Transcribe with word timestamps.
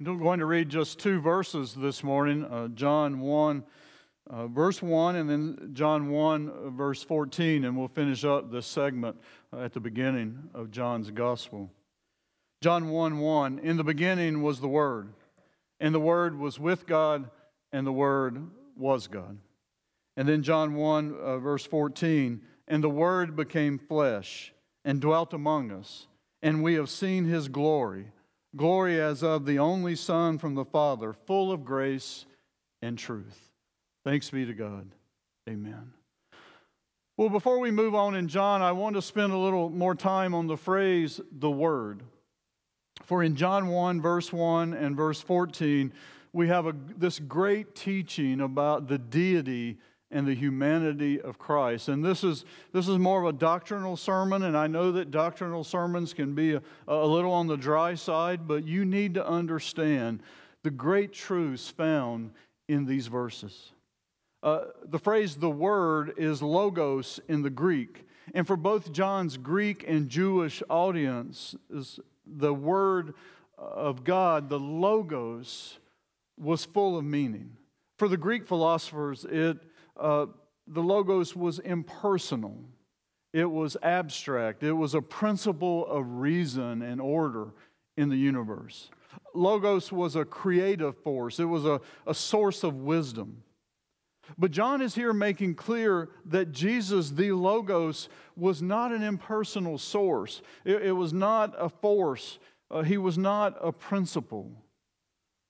I'm 0.00 0.18
going 0.18 0.40
to 0.40 0.46
read 0.46 0.68
just 0.68 0.98
two 0.98 1.20
verses 1.20 1.74
this 1.74 2.02
morning 2.02 2.44
uh, 2.44 2.68
John 2.68 3.20
1, 3.20 3.62
uh, 4.28 4.46
verse 4.48 4.82
1, 4.82 5.14
and 5.14 5.30
then 5.30 5.70
John 5.74 6.10
1, 6.10 6.48
uh, 6.48 6.70
verse 6.70 7.04
14, 7.04 7.64
and 7.64 7.76
we'll 7.76 7.86
finish 7.86 8.24
up 8.24 8.50
this 8.50 8.66
segment 8.66 9.16
uh, 9.52 9.60
at 9.60 9.72
the 9.72 9.80
beginning 9.80 10.50
of 10.54 10.72
John's 10.72 11.10
Gospel. 11.12 11.70
John 12.62 12.88
1 12.88 13.18
1 13.18 13.58
In 13.60 13.76
the 13.76 13.84
beginning 13.84 14.42
was 14.42 14.60
the 14.60 14.66
Word, 14.66 15.12
and 15.78 15.94
the 15.94 16.00
Word 16.00 16.36
was 16.36 16.58
with 16.58 16.86
God, 16.86 17.30
and 17.70 17.86
the 17.86 17.92
Word 17.92 18.50
was 18.76 19.06
God. 19.06 19.38
And 20.16 20.28
then 20.28 20.42
John 20.42 20.74
1, 20.74 21.14
uh, 21.14 21.38
verse 21.38 21.64
14 21.64 22.40
And 22.66 22.82
the 22.82 22.90
Word 22.90 23.36
became 23.36 23.78
flesh 23.78 24.52
and 24.84 25.00
dwelt 25.00 25.32
among 25.32 25.70
us, 25.70 26.08
and 26.42 26.64
we 26.64 26.74
have 26.74 26.90
seen 26.90 27.26
his 27.26 27.46
glory 27.48 28.06
glory 28.56 29.00
as 29.00 29.22
of 29.22 29.46
the 29.46 29.58
only 29.58 29.96
Son 29.96 30.38
from 30.38 30.54
the 30.54 30.64
Father, 30.64 31.12
full 31.12 31.52
of 31.52 31.64
grace 31.64 32.26
and 32.80 32.98
truth. 32.98 33.52
Thanks 34.04 34.30
be 34.30 34.44
to 34.44 34.54
God. 34.54 34.90
Amen. 35.48 35.92
Well, 37.16 37.28
before 37.28 37.58
we 37.58 37.70
move 37.70 37.94
on 37.94 38.14
in 38.14 38.28
John, 38.28 38.62
I 38.62 38.72
want 38.72 38.96
to 38.96 39.02
spend 39.02 39.32
a 39.32 39.38
little 39.38 39.70
more 39.70 39.94
time 39.94 40.34
on 40.34 40.46
the 40.46 40.56
phrase 40.56 41.20
the 41.30 41.50
Word. 41.50 42.02
For 43.04 43.22
in 43.22 43.36
John 43.36 43.68
1, 43.68 44.00
verse 44.00 44.32
1 44.32 44.72
and 44.72 44.96
verse 44.96 45.20
14, 45.20 45.92
we 46.32 46.48
have 46.48 46.66
a, 46.66 46.74
this 46.96 47.18
great 47.18 47.74
teaching 47.74 48.40
about 48.40 48.88
the 48.88 48.98
deity 48.98 49.78
and 50.12 50.26
the 50.26 50.34
humanity 50.34 51.20
of 51.20 51.38
Christ. 51.38 51.88
And 51.88 52.04
this 52.04 52.22
is, 52.22 52.44
this 52.72 52.86
is 52.86 52.98
more 52.98 53.20
of 53.20 53.34
a 53.34 53.36
doctrinal 53.36 53.96
sermon, 53.96 54.42
and 54.42 54.56
I 54.56 54.66
know 54.66 54.92
that 54.92 55.10
doctrinal 55.10 55.64
sermons 55.64 56.12
can 56.12 56.34
be 56.34 56.52
a, 56.52 56.62
a 56.86 57.06
little 57.06 57.32
on 57.32 57.46
the 57.46 57.56
dry 57.56 57.94
side, 57.94 58.46
but 58.46 58.66
you 58.66 58.84
need 58.84 59.14
to 59.14 59.26
understand 59.26 60.22
the 60.62 60.70
great 60.70 61.12
truths 61.12 61.68
found 61.68 62.30
in 62.68 62.84
these 62.84 63.08
verses. 63.08 63.72
Uh, 64.42 64.66
the 64.84 64.98
phrase 64.98 65.36
the 65.36 65.50
word 65.50 66.14
is 66.16 66.42
logos 66.42 67.20
in 67.28 67.42
the 67.42 67.50
Greek. 67.50 68.06
And 68.34 68.46
for 68.46 68.56
both 68.56 68.92
John's 68.92 69.36
Greek 69.36 69.84
and 69.86 70.08
Jewish 70.08 70.62
audience, 70.68 71.54
the 72.26 72.54
word 72.54 73.14
of 73.56 74.04
God, 74.04 74.48
the 74.48 74.58
logos, 74.58 75.78
was 76.38 76.64
full 76.64 76.96
of 76.96 77.04
meaning. 77.04 77.56
For 77.98 78.08
the 78.08 78.16
Greek 78.16 78.46
philosophers, 78.46 79.24
it 79.24 79.58
uh, 79.98 80.26
the 80.66 80.82
Logos 80.82 81.34
was 81.36 81.58
impersonal, 81.58 82.64
it 83.32 83.50
was 83.50 83.76
abstract, 83.82 84.62
it 84.62 84.72
was 84.72 84.94
a 84.94 85.02
principle 85.02 85.86
of 85.86 86.06
reason 86.06 86.82
and 86.82 87.00
order 87.00 87.48
in 87.96 88.08
the 88.08 88.16
universe. 88.16 88.90
Logos 89.34 89.92
was 89.92 90.16
a 90.16 90.24
creative 90.24 90.96
force, 90.98 91.38
it 91.38 91.44
was 91.44 91.64
a, 91.64 91.80
a 92.06 92.14
source 92.14 92.62
of 92.62 92.76
wisdom. 92.76 93.42
But 94.38 94.50
John 94.50 94.80
is 94.80 94.94
here 94.94 95.12
making 95.12 95.56
clear 95.56 96.08
that 96.26 96.52
Jesus, 96.52 97.10
the 97.10 97.32
Logos, 97.32 98.08
was 98.36 98.62
not 98.62 98.92
an 98.92 99.02
impersonal 99.02 99.78
source. 99.78 100.42
It, 100.64 100.82
it 100.82 100.92
was 100.92 101.12
not 101.12 101.54
a 101.58 101.68
force. 101.68 102.38
Uh, 102.70 102.82
he 102.82 102.98
was 102.98 103.18
not 103.18 103.56
a 103.60 103.72
principle. 103.72 104.50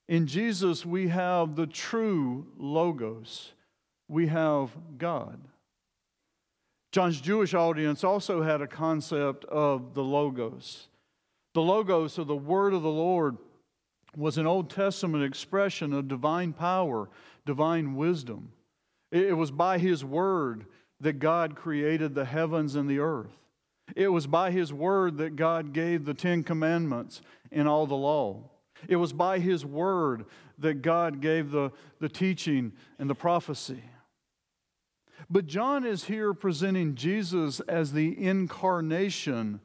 In 0.09 0.27
Jesus, 0.27 0.85
we 0.85 1.09
have 1.09 1.55
the 1.55 1.67
true 1.67 2.47
Logos 2.57 3.53
we 4.09 4.27
have 4.29 4.71
God. 4.99 5.39
John's 6.93 7.21
Jewish 7.21 7.55
audience 7.55 8.05
also 8.05 8.43
had 8.43 8.61
a 8.61 8.67
concept 8.67 9.45
of 9.47 9.95
the 9.95 10.05
Logos. 10.05 10.89
The 11.55 11.63
Logos, 11.63 12.19
or 12.19 12.25
the 12.25 12.37
Word 12.37 12.75
of 12.75 12.83
the 12.83 12.91
Lord, 12.91 13.39
was 14.17 14.37
an 14.37 14.47
Old 14.47 14.69
Testament 14.69 15.25
expression 15.25 15.93
of 15.93 16.09
divine 16.09 16.53
power, 16.53 17.09
divine 17.47 17.95
wisdom. 17.95 18.53
It 19.11 19.37
was 19.37 19.51
by 19.51 19.79
His 19.79 20.05
Word 20.05 20.67
that 21.01 21.15
God 21.15 21.57
created 21.57 22.15
the 22.15 22.25
heavens 22.25 22.75
and 22.75 22.89
the 22.89 22.99
earth. 22.99 23.37
It 23.97 24.09
was 24.09 24.27
by 24.27 24.51
His 24.51 24.73
Word 24.73 25.17
that 25.19 25.37
God 25.37 25.73
gave 25.73 26.05
the 26.05 26.15
Ten 26.15 26.43
Commandments 26.43 27.23
and 27.51 27.67
all 27.67 27.87
the 27.87 27.95
law. 27.95 28.51
It 28.89 28.97
was 28.97 29.13
by 29.13 29.39
His 29.39 29.65
Word 29.65 30.27
that 30.59 30.83
God 30.83 31.21
gave 31.21 31.51
the, 31.51 31.71
the 32.01 32.09
teaching 32.09 32.73
and 32.99 33.09
the 33.09 33.15
prophecy. 33.15 33.83
But 35.31 35.47
John 35.47 35.87
is 35.87 36.05
here 36.05 36.35
presenting 36.35 36.95
Jesus 36.95 37.61
as 37.61 37.93
the 37.93 38.23
incarnation 38.23 39.61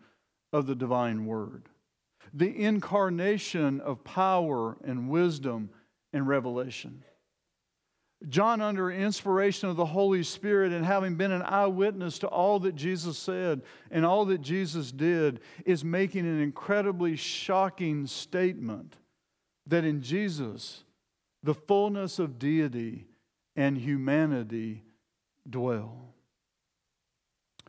of 0.53 0.66
the 0.67 0.75
divine 0.75 1.25
word, 1.25 1.63
the 2.33 2.56
incarnation 2.63 3.81
of 3.81 4.03
power 4.03 4.77
and 4.83 5.09
wisdom 5.09 5.69
and 6.13 6.27
revelation. 6.27 7.03
John, 8.29 8.61
under 8.61 8.89
inspiration 8.89 9.69
of 9.69 9.75
the 9.75 9.85
Holy 9.85 10.23
Spirit 10.23 10.72
and 10.72 10.83
having 10.83 11.16
been 11.16 11.31
an 11.31 11.44
eyewitness 11.44 12.17
to 12.19 12.27
all 12.27 12.59
that 12.61 12.75
Jesus 12.75 13.17
said 13.17 13.61
and 13.91 14.06
all 14.06 14.25
that 14.25 14.41
Jesus 14.41 14.91
did, 14.91 15.41
is 15.66 15.83
making 15.83 16.25
an 16.25 16.41
incredibly 16.41 17.16
shocking 17.16 18.07
statement 18.07 18.95
that 19.67 19.83
in 19.83 20.01
Jesus, 20.01 20.83
the 21.44 21.53
fullness 21.53 22.19
of 22.19 22.39
deity 22.39 23.07
and 23.55 23.78
humanity 23.78 24.83
dwell. 25.50 26.13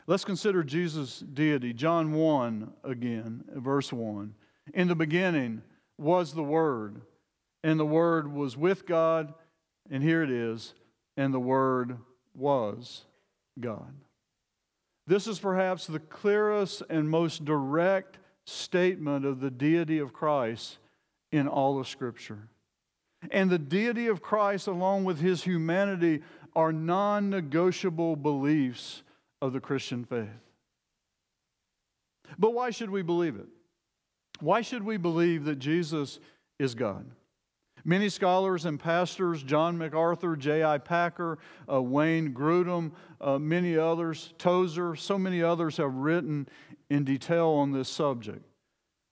Let's 0.07 0.25
consider 0.25 0.63
Jesus' 0.63 1.19
deity. 1.19 1.73
John 1.73 2.13
1 2.13 2.73
again, 2.83 3.43
verse 3.55 3.93
1. 3.93 4.33
In 4.73 4.87
the 4.87 4.95
beginning 4.95 5.61
was 5.97 6.33
the 6.33 6.43
Word, 6.43 7.01
and 7.63 7.79
the 7.79 7.85
Word 7.85 8.31
was 8.31 8.57
with 8.57 8.85
God, 8.87 9.33
and 9.89 10.01
here 10.01 10.23
it 10.23 10.31
is, 10.31 10.73
and 11.15 11.33
the 11.33 11.39
Word 11.39 11.97
was 12.33 13.05
God. 13.59 13.93
This 15.05 15.27
is 15.27 15.39
perhaps 15.39 15.85
the 15.85 15.99
clearest 15.99 16.83
and 16.89 17.09
most 17.09 17.45
direct 17.45 18.17
statement 18.45 19.25
of 19.25 19.39
the 19.39 19.51
deity 19.51 19.99
of 19.99 20.13
Christ 20.13 20.77
in 21.31 21.47
all 21.47 21.79
of 21.79 21.87
Scripture. 21.87 22.49
And 23.31 23.49
the 23.49 23.59
deity 23.59 24.07
of 24.07 24.21
Christ, 24.21 24.67
along 24.67 25.03
with 25.03 25.19
his 25.19 25.43
humanity, 25.43 26.21
are 26.55 26.71
non 26.71 27.29
negotiable 27.29 28.15
beliefs 28.15 29.03
of 29.41 29.53
the 29.53 29.59
Christian 29.59 30.05
faith. 30.05 30.29
But 32.37 32.53
why 32.53 32.69
should 32.69 32.89
we 32.89 33.01
believe 33.01 33.35
it? 33.35 33.47
Why 34.39 34.61
should 34.61 34.83
we 34.83 34.97
believe 34.97 35.45
that 35.45 35.59
Jesus 35.59 36.19
is 36.59 36.75
God? 36.75 37.05
Many 37.85 38.09
scholars 38.09 38.65
and 38.65 38.79
pastors, 38.79 39.41
John 39.41 39.77
MacArthur, 39.77 40.35
J.I. 40.35 40.79
Packer, 40.79 41.39
uh, 41.71 41.81
Wayne 41.81 42.33
Grudem, 42.33 42.91
uh, 43.21 43.39
many 43.39 43.77
others, 43.77 44.33
Tozer, 44.37 44.95
so 44.95 45.17
many 45.17 45.41
others 45.41 45.77
have 45.77 45.93
written 45.93 46.47
in 46.89 47.03
detail 47.03 47.47
on 47.47 47.71
this 47.71 47.87
subject. 47.87 48.45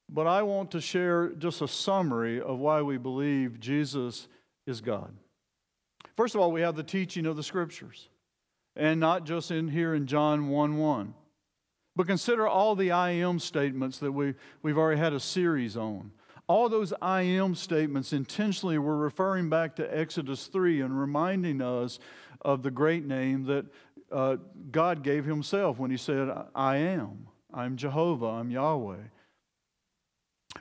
But 0.10 0.28
I 0.28 0.42
want 0.44 0.72
to 0.72 0.82
share 0.82 1.30
just 1.30 1.62
a 1.62 1.68
summary 1.68 2.42
of 2.42 2.60
why 2.60 2.82
we 2.82 2.98
believe 2.98 3.60
Jesus 3.60 4.28
is 4.66 4.80
God. 4.80 5.14
First 6.16 6.34
of 6.34 6.42
all, 6.42 6.52
we 6.52 6.62
have 6.62 6.76
the 6.76 6.84
teaching 6.84 7.26
of 7.26 7.36
the 7.36 7.44
scriptures, 7.44 8.10
and 8.76 9.00
not 9.00 9.26
just 9.26 9.52
in 9.52 9.68
here 9.68 9.94
in 9.94 10.08
John 10.08 10.50
1 10.50 10.78
1. 10.78 11.14
But 11.96 12.08
consider 12.08 12.48
all 12.48 12.76
the 12.76 12.92
I 12.92 13.12
am 13.12 13.40
statements 13.40 13.98
that 14.00 14.12
we, 14.12 14.36
we've 14.62 14.78
already 14.78 15.00
had 15.00 15.14
a 15.14 15.20
series 15.20 15.76
on. 15.76 16.12
All 16.48 16.70
those 16.70 16.94
I 17.02 17.24
am 17.24 17.56
statements 17.56 18.14
intentionally 18.14 18.78
were 18.78 18.96
referring 18.96 19.50
back 19.50 19.76
to 19.78 19.98
Exodus 19.98 20.48
3 20.48 20.82
and 20.82 20.98
reminding 20.98 21.62
us 21.62 22.00
of 22.42 22.64
the 22.64 22.72
great 22.72 23.06
name 23.06 23.46
that 23.46 23.66
uh, 24.12 24.38
God 24.72 25.04
gave 25.04 25.26
Himself 25.26 25.80
when 25.80 25.92
He 25.92 25.98
said, 25.98 26.30
I 26.56 26.78
am. 26.78 27.28
I'm 27.54 27.76
Jehovah. 27.76 28.28
I'm 28.28 28.52
Yahweh. 28.52 28.98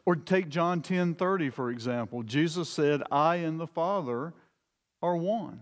Or 0.04 0.16
take 0.16 0.48
John 0.48 0.82
10 0.82 1.14
30, 1.14 1.50
for 1.50 1.70
example. 1.70 2.22
Jesus 2.22 2.68
said, 2.68 3.02
I 3.10 3.36
and 3.36 3.58
the 3.58 3.66
Father 3.66 4.34
are 5.02 5.16
one. 5.16 5.60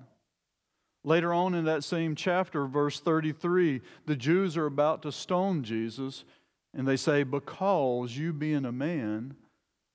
Later 1.04 1.34
on 1.34 1.54
in 1.54 1.66
that 1.66 1.84
same 1.84 2.14
chapter, 2.14 2.66
verse 2.66 2.98
33, 2.98 3.82
the 4.06 4.16
Jews 4.16 4.56
are 4.56 4.66
about 4.66 5.02
to 5.02 5.12
stone 5.12 5.62
Jesus, 5.62 6.24
and 6.72 6.88
they 6.88 6.96
say, 6.96 7.22
Because 7.22 8.16
you 8.16 8.32
being 8.32 8.64
a 8.64 8.72
man, 8.72 9.36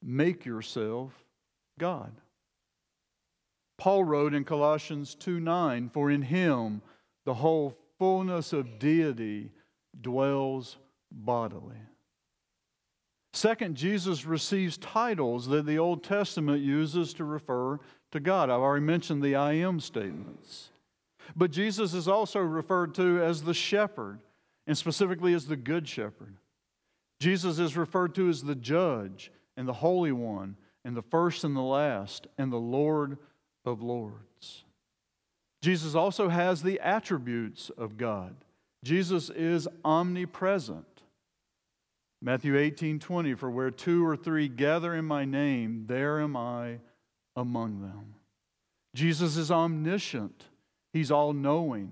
make 0.04 0.46
yourself 0.46 1.12
God. 1.80 2.12
Paul 3.78 4.04
wrote 4.04 4.34
in 4.34 4.44
Colossians 4.44 5.16
2 5.16 5.40
9, 5.40 5.90
For 5.90 6.12
in 6.12 6.22
him 6.22 6.82
the 7.26 7.34
whole 7.34 7.76
fullness 7.98 8.54
of 8.54 8.78
deity 8.78 9.52
dwells 10.00 10.78
bodily. 11.12 11.78
Second, 13.40 13.76
Jesus 13.76 14.26
receives 14.26 14.78
titles 14.78 15.48
that 15.48 15.66
the 15.66 15.80
Old 15.80 16.04
Testament 16.04 16.62
uses 16.62 17.14
to 17.14 17.24
refer 17.24 17.80
to 18.12 18.20
God. 18.20 18.50
I've 18.50 18.60
already 18.60 18.86
mentioned 18.86 19.24
the 19.24 19.36
I 19.36 19.54
am 19.54 19.80
statements. 19.80 20.72
But 21.38 21.50
Jesus 21.50 21.94
is 21.94 22.10
also 22.10 22.42
referred 22.42 22.94
to 22.96 23.24
as 23.24 23.44
the 23.44 23.54
shepherd, 23.54 24.20
and 24.68 24.78
specifically 24.78 25.34
as 25.34 25.46
the 25.46 25.56
good 25.56 25.88
shepherd. 25.88 26.36
Jesus 27.22 27.60
is 27.60 27.78
referred 27.78 28.14
to 28.16 28.28
as 28.28 28.44
the 28.44 28.56
judge 28.56 29.32
and 29.56 29.66
the 29.66 29.72
holy 29.72 30.12
one 30.12 30.58
and 30.84 30.94
the 30.94 31.02
first 31.02 31.46
and 31.46 31.56
the 31.56 31.62
last, 31.62 32.28
and 32.38 32.52
the 32.52 32.58
Lord 32.58 33.18
of 33.64 33.82
lords. 33.82 34.66
Jesus 35.62 35.96
also 35.96 36.28
has 36.28 36.62
the 36.62 36.82
attributes 36.82 37.72
of 37.78 37.96
God. 37.96 38.36
Jesus 38.84 39.30
is 39.30 39.66
omnipresent. 39.86 40.99
Matthew 42.22 42.58
18 42.58 43.00
20, 43.00 43.34
for 43.36 43.50
where 43.50 43.72
two 43.72 44.06
or 44.06 44.18
three 44.18 44.48
gather 44.48 44.94
in 44.94 45.06
my 45.06 45.26
name, 45.26 45.86
there 45.88 46.20
am 46.20 46.36
I 46.36 46.80
among 47.36 47.82
them. 47.82 48.16
Jesus 48.94 49.38
is 49.38 49.52
omniscient, 49.52 50.46
he's 50.92 51.12
all 51.12 51.34
knowing. 51.34 51.92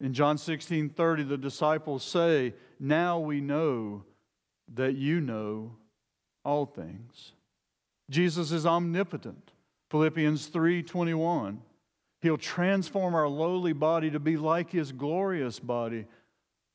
In 0.00 0.14
John 0.14 0.36
16 0.36 0.88
30, 0.90 1.22
the 1.22 1.36
disciples 1.36 2.02
say, 2.02 2.54
Now 2.80 3.20
we 3.20 3.40
know 3.40 4.02
that 4.74 4.96
you 4.96 5.20
know 5.20 5.76
all 6.44 6.66
things. 6.66 7.32
Jesus 8.10 8.50
is 8.50 8.66
omnipotent. 8.66 9.52
Philippians 9.90 10.46
3 10.46 10.82
21. 10.82 11.62
He'll 12.20 12.38
transform 12.38 13.14
our 13.14 13.28
lowly 13.28 13.72
body 13.72 14.10
to 14.10 14.20
be 14.20 14.36
like 14.36 14.70
his 14.70 14.92
glorious 14.92 15.58
body 15.58 16.06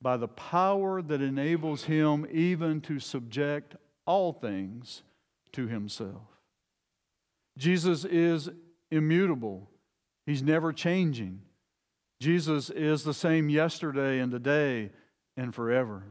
by 0.01 0.17
the 0.17 0.27
power 0.27 1.01
that 1.01 1.21
enables 1.21 1.85
him 1.85 2.25
even 2.31 2.81
to 2.81 2.99
subject 2.99 3.75
all 4.05 4.31
things 4.31 5.03
to 5.53 5.67
himself. 5.67 6.21
Jesus 7.57 8.05
is 8.05 8.49
immutable, 8.91 9.69
he's 10.25 10.43
never 10.43 10.71
changing. 10.71 11.41
Jesus 12.19 12.69
is 12.71 13.03
the 13.03 13.13
same 13.13 13.49
yesterday 13.49 14.19
and 14.19 14.31
today 14.31 14.91
and 15.35 15.53
forever. 15.53 16.03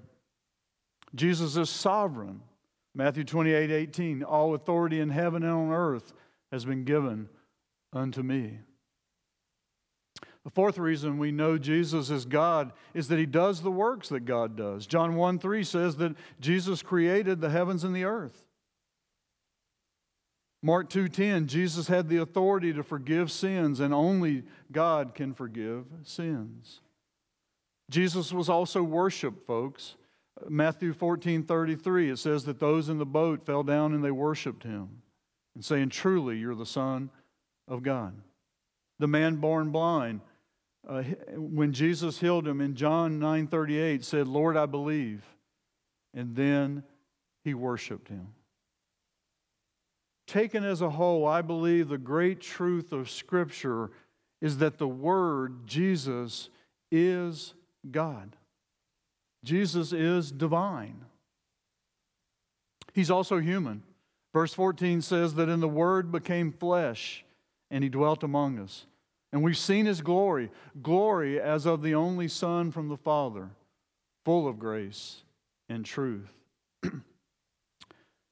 Jesus 1.14 1.56
is 1.56 1.68
sovereign. 1.68 2.42
Matthew 2.94 3.24
28 3.24 3.70
18, 3.70 4.22
all 4.22 4.54
authority 4.54 5.00
in 5.00 5.10
heaven 5.10 5.42
and 5.42 5.52
on 5.52 5.72
earth 5.72 6.12
has 6.52 6.64
been 6.64 6.84
given 6.84 7.28
unto 7.92 8.22
me. 8.22 8.60
The 10.46 10.52
fourth 10.52 10.78
reason 10.78 11.18
we 11.18 11.32
know 11.32 11.58
Jesus 11.58 12.08
is 12.08 12.24
God 12.24 12.70
is 12.94 13.08
that 13.08 13.18
he 13.18 13.26
does 13.26 13.62
the 13.62 13.70
works 13.72 14.10
that 14.10 14.26
God 14.26 14.54
does. 14.54 14.86
John 14.86 15.16
1 15.16 15.40
3 15.40 15.64
says 15.64 15.96
that 15.96 16.14
Jesus 16.38 16.84
created 16.84 17.40
the 17.40 17.50
heavens 17.50 17.82
and 17.82 17.92
the 17.92 18.04
earth. 18.04 18.44
Mark 20.62 20.88
2:10 20.88 21.48
Jesus 21.48 21.88
had 21.88 22.08
the 22.08 22.18
authority 22.18 22.72
to 22.72 22.84
forgive 22.84 23.32
sins 23.32 23.80
and 23.80 23.92
only 23.92 24.44
God 24.70 25.16
can 25.16 25.34
forgive 25.34 25.86
sins. 26.04 26.80
Jesus 27.90 28.32
was 28.32 28.48
also 28.48 28.84
worshiped, 28.84 29.44
folks. 29.48 29.96
Matthew 30.48 30.92
14:33 30.92 32.10
it 32.10 32.18
says 32.18 32.44
that 32.44 32.60
those 32.60 32.88
in 32.88 32.98
the 32.98 33.04
boat 33.04 33.44
fell 33.44 33.64
down 33.64 33.92
and 33.92 34.04
they 34.04 34.12
worshiped 34.12 34.62
him 34.62 35.02
and 35.56 35.64
saying 35.64 35.88
truly 35.88 36.38
you're 36.38 36.54
the 36.54 36.64
son 36.64 37.10
of 37.66 37.82
God. 37.82 38.14
The 39.00 39.08
man 39.08 39.36
born 39.36 39.72
blind 39.72 40.20
uh, 40.86 41.02
when 41.34 41.72
Jesus 41.72 42.20
healed 42.20 42.46
him 42.46 42.60
in 42.60 42.74
John 42.74 43.18
9:38 43.18 44.04
said, 44.04 44.28
"Lord, 44.28 44.56
I 44.56 44.66
believe." 44.66 45.24
And 46.14 46.34
then 46.34 46.82
he 47.44 47.52
worshiped 47.52 48.08
him. 48.08 48.34
Taken 50.26 50.64
as 50.64 50.80
a 50.80 50.90
whole, 50.90 51.26
I 51.26 51.42
believe 51.42 51.88
the 51.88 51.98
great 51.98 52.40
truth 52.40 52.92
of 52.92 53.10
scripture 53.10 53.90
is 54.40 54.58
that 54.58 54.78
the 54.78 54.88
word 54.88 55.66
Jesus 55.66 56.48
is 56.90 57.54
God. 57.90 58.36
Jesus 59.44 59.92
is 59.92 60.32
divine. 60.32 61.04
He's 62.92 63.10
also 63.10 63.38
human. 63.38 63.82
Verse 64.32 64.52
14 64.52 65.02
says 65.02 65.34
that 65.34 65.48
in 65.48 65.60
the 65.60 65.68
word 65.68 66.10
became 66.10 66.52
flesh 66.52 67.24
and 67.70 67.84
he 67.84 67.90
dwelt 67.90 68.22
among 68.22 68.58
us. 68.58 68.86
And 69.36 69.44
we've 69.44 69.58
seen 69.58 69.84
his 69.84 70.00
glory, 70.00 70.50
glory 70.80 71.38
as 71.38 71.66
of 71.66 71.82
the 71.82 71.94
only 71.94 72.26
Son 72.26 72.70
from 72.70 72.88
the 72.88 72.96
Father, 72.96 73.50
full 74.24 74.48
of 74.48 74.58
grace 74.58 75.24
and 75.68 75.84
truth. 75.84 76.32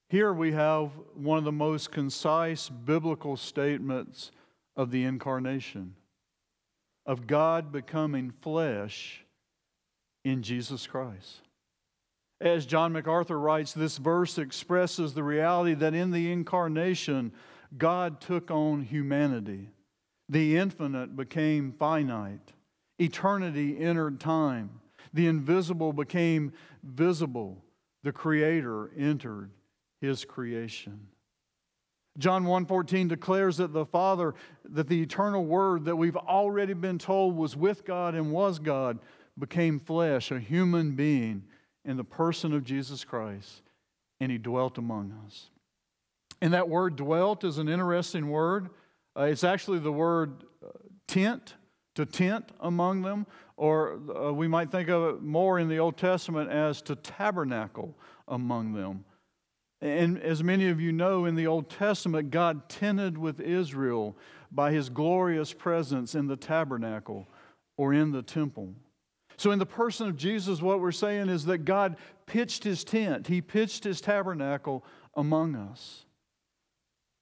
Here 0.08 0.32
we 0.32 0.52
have 0.52 0.92
one 1.14 1.36
of 1.36 1.44
the 1.44 1.52
most 1.52 1.92
concise 1.92 2.70
biblical 2.70 3.36
statements 3.36 4.30
of 4.76 4.90
the 4.90 5.04
incarnation, 5.04 5.94
of 7.04 7.26
God 7.26 7.70
becoming 7.70 8.32
flesh 8.40 9.26
in 10.24 10.42
Jesus 10.42 10.86
Christ. 10.86 11.42
As 12.40 12.64
John 12.64 12.94
MacArthur 12.94 13.38
writes, 13.38 13.74
this 13.74 13.98
verse 13.98 14.38
expresses 14.38 15.12
the 15.12 15.22
reality 15.22 15.74
that 15.74 15.92
in 15.92 16.12
the 16.12 16.32
incarnation, 16.32 17.30
God 17.76 18.22
took 18.22 18.50
on 18.50 18.80
humanity. 18.80 19.68
The 20.28 20.56
infinite 20.56 21.16
became 21.16 21.72
finite. 21.72 22.52
Eternity 22.98 23.78
entered 23.78 24.20
time. 24.20 24.80
The 25.12 25.26
invisible 25.26 25.92
became 25.92 26.52
visible. 26.82 27.62
The 28.02 28.12
Creator 28.12 28.90
entered 28.96 29.50
his 30.00 30.24
creation. 30.24 31.08
John 32.16 32.44
1:14 32.44 33.08
declares 33.08 33.56
that 33.56 33.72
the 33.72 33.86
Father, 33.86 34.34
that 34.64 34.88
the 34.88 35.02
eternal 35.02 35.44
word 35.44 35.84
that 35.86 35.96
we've 35.96 36.16
already 36.16 36.74
been 36.74 36.98
told 36.98 37.36
was 37.36 37.56
with 37.56 37.84
God 37.84 38.14
and 38.14 38.30
was 38.30 38.58
God, 38.58 39.00
became 39.38 39.80
flesh, 39.80 40.30
a 40.30 40.38
human 40.38 40.94
being 40.94 41.44
in 41.84 41.96
the 41.96 42.04
person 42.04 42.52
of 42.52 42.64
Jesus 42.64 43.04
Christ, 43.04 43.62
and 44.20 44.30
he 44.30 44.38
dwelt 44.38 44.78
among 44.78 45.12
us. 45.26 45.50
And 46.40 46.52
that 46.52 46.68
word 46.68 46.96
dwelt 46.96 47.42
is 47.42 47.58
an 47.58 47.68
interesting 47.68 48.28
word. 48.28 48.70
Uh, 49.16 49.22
it's 49.24 49.44
actually 49.44 49.78
the 49.78 49.92
word 49.92 50.44
uh, 50.64 50.68
tent, 51.06 51.54
to 51.94 52.04
tent 52.04 52.50
among 52.60 53.02
them, 53.02 53.26
or 53.56 54.00
uh, 54.16 54.32
we 54.32 54.48
might 54.48 54.70
think 54.70 54.88
of 54.88 55.14
it 55.14 55.22
more 55.22 55.58
in 55.58 55.68
the 55.68 55.78
Old 55.78 55.96
Testament 55.96 56.50
as 56.50 56.82
to 56.82 56.96
tabernacle 56.96 57.96
among 58.26 58.72
them. 58.72 59.04
And 59.80 60.18
as 60.18 60.42
many 60.42 60.68
of 60.70 60.80
you 60.80 60.92
know, 60.92 61.26
in 61.26 61.34
the 61.34 61.46
Old 61.46 61.68
Testament, 61.68 62.30
God 62.30 62.68
tented 62.68 63.18
with 63.18 63.38
Israel 63.38 64.16
by 64.50 64.72
his 64.72 64.88
glorious 64.88 65.52
presence 65.52 66.14
in 66.14 66.26
the 66.26 66.36
tabernacle 66.36 67.28
or 67.76 67.92
in 67.92 68.10
the 68.10 68.22
temple. 68.22 68.72
So, 69.36 69.50
in 69.50 69.58
the 69.58 69.66
person 69.66 70.08
of 70.08 70.16
Jesus, 70.16 70.62
what 70.62 70.80
we're 70.80 70.92
saying 70.92 71.28
is 71.28 71.44
that 71.46 71.58
God 71.58 71.96
pitched 72.26 72.64
his 72.64 72.84
tent, 72.84 73.26
he 73.26 73.40
pitched 73.40 73.84
his 73.84 74.00
tabernacle 74.00 74.84
among 75.16 75.54
us. 75.54 76.03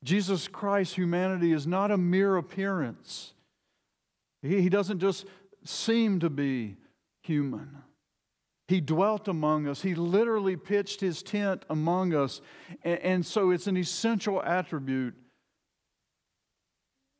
Jesus 0.02 0.48
Christ's 0.48 0.94
humanity 0.94 1.52
is 1.52 1.66
not 1.66 1.90
a 1.90 1.96
mere 1.96 2.36
appearance. 2.36 3.34
He, 4.42 4.60
he 4.60 4.68
doesn't 4.68 4.98
just 4.98 5.26
seem 5.64 6.20
to 6.20 6.30
be 6.30 6.76
human. 7.22 7.82
He 8.68 8.80
dwelt 8.80 9.28
among 9.28 9.68
us. 9.68 9.82
He 9.82 9.94
literally 9.94 10.56
pitched 10.56 11.00
his 11.00 11.22
tent 11.22 11.64
among 11.70 12.14
us. 12.14 12.40
And, 12.82 12.98
and 13.00 13.26
so 13.26 13.50
it's 13.50 13.66
an 13.66 13.76
essential 13.76 14.42
attribute, 14.42 15.14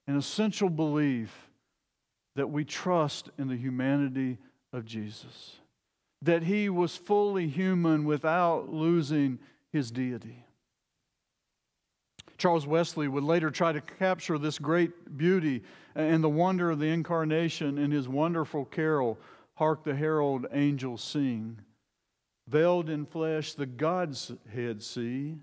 an 0.07 0.17
essential 0.17 0.71
belief 0.71 1.51
that 2.35 2.49
we 2.51 2.65
trust 2.65 3.31
in 3.39 3.49
the 3.49 3.57
humanity 3.57 4.39
of 4.73 4.85
Jesus, 4.87 5.57
that 6.23 6.43
he 6.43 6.69
was 6.69 6.97
fully 6.97 7.47
human 7.47 8.05
without 8.05 8.73
losing 8.73 9.39
his 9.71 9.91
deity. 9.91 10.47
Charles 12.43 12.67
Wesley 12.67 13.07
would 13.07 13.23
later 13.23 13.53
try 13.53 13.71
to 13.71 13.81
capture 13.81 14.37
this 14.37 14.59
great 14.59 15.17
beauty 15.17 15.63
and 15.95 16.25
the 16.25 16.29
wonder 16.29 16.73
of 16.73 16.81
the 16.81 16.89
incarnation 16.89 17.79
in 17.79 17.93
his 17.93 18.09
wonderful 18.09 18.65
carol, 18.65 19.17
Hark 19.55 19.85
the 19.85 19.95
Herald 19.95 20.47
Angels 20.51 21.05
Sing. 21.05 21.61
Veiled 22.49 22.91
in 22.91 23.07
flesh, 23.07 23.55
the 23.55 23.65
God's 23.65 24.33
head 24.53 24.83
see. 24.83 25.37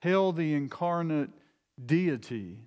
Hail 0.00 0.32
the 0.32 0.54
incarnate 0.54 1.30
deity, 1.86 2.58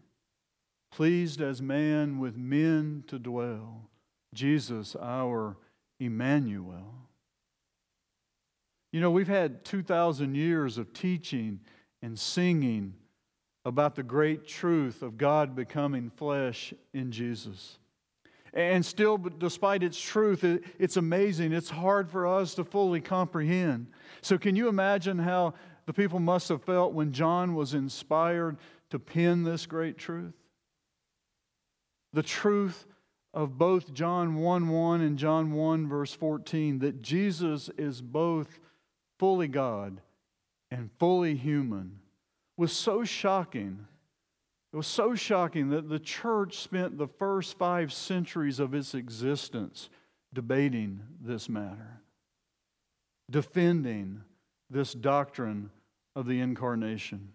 pleased 0.90 1.42
as 1.42 1.62
man 1.62 2.20
with 2.20 2.38
men 2.38 3.04
to 3.08 3.20
dwell. 3.20 3.90
Jesus, 4.34 4.96
our 4.96 5.58
Emmanuel. 6.00 6.96
You 8.94 9.02
know, 9.02 9.12
we've 9.12 9.28
had 9.28 9.66
2,000 9.66 10.36
years 10.36 10.78
of 10.78 10.94
teaching 10.94 11.60
and 12.02 12.18
singing 12.18 12.94
about 13.68 13.96
the 13.96 14.04
great 14.04 14.48
truth 14.48 15.02
of 15.02 15.18
God 15.18 15.54
becoming 15.54 16.10
flesh 16.10 16.74
in 16.94 17.12
Jesus. 17.12 17.78
And 18.54 18.84
still, 18.84 19.18
despite 19.18 19.84
its 19.84 20.00
truth, 20.00 20.46
it's 20.80 20.96
amazing. 20.96 21.52
It's 21.52 21.70
hard 21.70 22.10
for 22.10 22.26
us 22.26 22.56
to 22.56 22.64
fully 22.64 23.02
comprehend. 23.02 23.88
So, 24.22 24.38
can 24.38 24.56
you 24.56 24.70
imagine 24.70 25.20
how 25.20 25.54
the 25.86 25.92
people 25.92 26.20
must 26.20 26.48
have 26.48 26.64
felt 26.64 26.94
when 26.94 27.12
John 27.12 27.56
was 27.56 27.74
inspired 27.74 28.56
to 28.90 29.00
pen 29.00 29.44
this 29.44 29.66
great 29.66 29.98
truth? 29.98 30.34
The 32.14 32.24
truth 32.24 32.88
of 33.34 33.58
both 33.58 33.94
John 33.94 34.36
1 34.36 34.70
1 34.70 35.02
and 35.02 35.18
John 35.18 35.52
1 35.52 35.90
verse 35.90 36.14
14 36.14 36.80
that 36.80 37.02
Jesus 37.02 37.70
is 37.78 38.02
both 38.02 38.60
fully 39.20 39.50
God 39.50 40.00
and 40.72 40.90
fully 40.98 41.36
human 41.36 42.00
was 42.58 42.74
so 42.74 43.04
shocking. 43.04 43.86
It 44.74 44.76
was 44.76 44.88
so 44.88 45.16
shocking 45.16 45.70
that 45.70 45.88
the 45.88 46.00
church 46.00 46.58
spent 46.58 46.98
the 46.98 47.08
first 47.08 47.58
five 47.58 47.94
centuries 47.94 48.60
of 48.60 48.74
its 48.74 48.94
existence 48.94 49.90
debating 50.34 51.02
this 51.22 51.48
matter, 51.48 52.02
defending 53.30 54.22
this 54.70 54.94
doctrine 54.94 55.70
of 56.16 56.26
the 56.26 56.42
incarnation. 56.42 57.32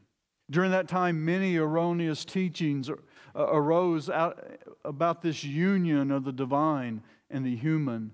During 0.51 0.73
that 0.73 0.89
time, 0.89 1.25
many 1.25 1.57
erroneous 1.57 2.25
teachings 2.25 2.91
uh, 2.91 2.95
arose 3.35 4.11
out 4.11 4.45
about 4.85 5.23
this 5.23 5.43
union 5.43 6.11
of 6.11 6.25
the 6.25 6.33
divine 6.33 7.03
and 7.31 7.47
the 7.47 7.57
human 7.57 8.13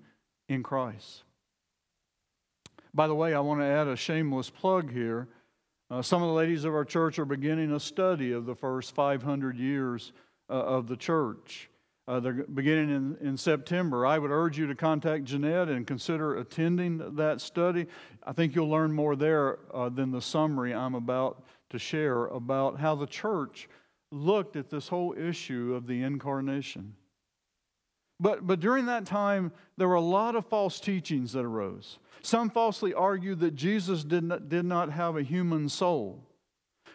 in 0.48 0.62
Christ. 0.62 1.24
By 2.94 3.06
the 3.08 3.14
way, 3.14 3.34
I 3.34 3.40
want 3.40 3.60
to 3.60 3.66
add 3.66 3.88
a 3.88 3.96
shameless 3.96 4.50
plug 4.50 4.92
here. 4.92 5.28
Uh, 5.90 6.02
some 6.02 6.22
of 6.22 6.28
the 6.28 6.34
ladies 6.34 6.64
of 6.64 6.74
our 6.74 6.84
church 6.84 7.18
are 7.18 7.24
beginning 7.24 7.72
a 7.72 7.80
study 7.80 8.32
of 8.32 8.44
the 8.44 8.54
first 8.54 8.94
500 8.94 9.56
years 9.56 10.12
uh, 10.50 10.52
of 10.52 10.86
the 10.86 10.96
church. 10.96 11.70
Uh, 12.06 12.20
they're 12.20 12.44
beginning 12.44 12.90
in, 12.90 13.16
in 13.26 13.36
September. 13.38 14.04
I 14.04 14.18
would 14.18 14.30
urge 14.30 14.58
you 14.58 14.66
to 14.66 14.74
contact 14.74 15.24
Jeanette 15.24 15.68
and 15.68 15.86
consider 15.86 16.36
attending 16.36 17.16
that 17.16 17.40
study. 17.40 17.86
I 18.22 18.32
think 18.32 18.54
you'll 18.54 18.68
learn 18.68 18.92
more 18.92 19.16
there 19.16 19.58
uh, 19.72 19.88
than 19.88 20.10
the 20.10 20.20
summary 20.20 20.74
I'm 20.74 20.94
about 20.94 21.42
to 21.70 21.78
share 21.78 22.26
about 22.26 22.78
how 22.78 22.94
the 22.94 23.06
church 23.06 23.68
looked 24.10 24.56
at 24.56 24.68
this 24.68 24.88
whole 24.88 25.14
issue 25.14 25.74
of 25.74 25.86
the 25.86 26.02
incarnation. 26.02 26.94
But, 28.20 28.46
but 28.46 28.60
during 28.60 28.86
that 28.86 29.06
time, 29.06 29.52
there 29.76 29.88
were 29.88 29.94
a 29.94 30.00
lot 30.00 30.34
of 30.34 30.46
false 30.46 30.80
teachings 30.80 31.32
that 31.32 31.44
arose. 31.44 31.98
Some 32.22 32.50
falsely 32.50 32.92
argued 32.92 33.40
that 33.40 33.54
Jesus 33.54 34.02
did 34.02 34.24
not, 34.24 34.48
did 34.48 34.64
not 34.64 34.90
have 34.90 35.16
a 35.16 35.22
human 35.22 35.68
soul. 35.68 36.24